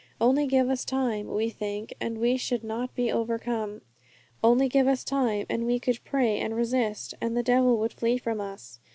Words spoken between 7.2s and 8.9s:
and the devil would flee from us!